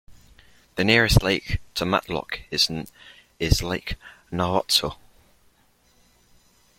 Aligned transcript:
The 0.77 0.83
nearest 0.83 1.21
lake 1.21 1.59
to 1.75 1.85
Matlock 1.85 2.39
is 2.49 2.71
Lake 3.61 3.95
Nahwatzel. 4.31 4.97